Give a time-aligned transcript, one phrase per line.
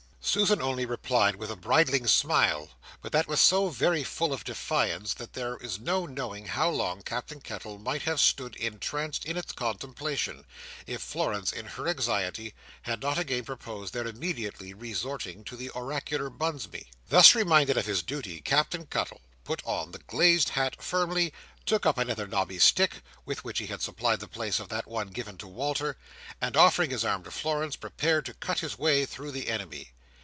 [0.23, 2.69] Susan only replied with a bridling smile,
[3.01, 7.01] but that was so very full of defiance, that there is no knowing how long
[7.01, 10.45] Captain Cuttle might have stood entranced in its contemplation,
[10.85, 12.53] if Florence in her anxiety
[12.83, 16.91] had not again proposed their immediately resorting to the oracular Bunsby.
[17.09, 21.33] Thus reminded of his duty, Captain Cuttle put on the glazed hat firmly,
[21.65, 25.07] took up another knobby stick, with which he had supplied the place of that one
[25.07, 25.97] given to Walter,
[26.39, 29.91] and offering his arm to Florence, prepared to cut his way through the enemy.